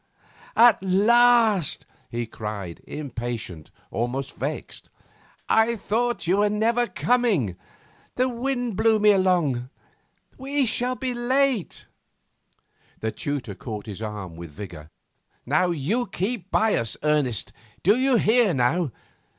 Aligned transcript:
'At 0.55 0.81
last!' 0.81 1.85
he 2.09 2.25
cried, 2.25 2.81
impatient, 2.87 3.69
almost 3.91 4.35
vexed. 4.35 4.89
'I 5.47 5.75
thought 5.75 6.25
you 6.25 6.37
were 6.37 6.49
never 6.49 6.87
coming. 6.87 7.55
The 8.15 8.27
wind 8.27 8.75
blew 8.75 8.97
me 8.97 9.11
along. 9.11 9.69
We 10.39 10.65
shall 10.65 10.95
be 10.95 11.13
late' 11.13 11.85
The 13.01 13.11
tutor 13.11 13.53
caught 13.53 13.85
his 13.85 14.01
arm 14.01 14.35
with 14.35 14.49
vigour. 14.49 14.89
'You 15.45 16.07
keep 16.07 16.49
by 16.49 16.73
us, 16.77 16.97
Ernest; 17.03 17.53
d'you 17.83 18.15
hear 18.15 18.55
now? 18.55 18.89